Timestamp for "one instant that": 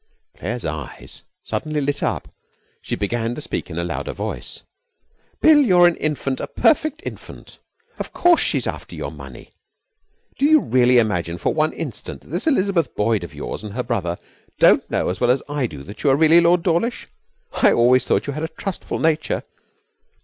11.53-12.29